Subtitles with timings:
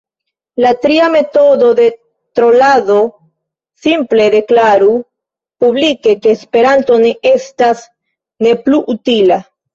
[0.63, 1.83] La tria metodo de
[2.39, 2.95] trolado,
[3.83, 4.89] simple deklaru
[5.65, 6.99] publike ke esperanto
[7.35, 7.87] estas
[8.49, 9.41] ne plu utila.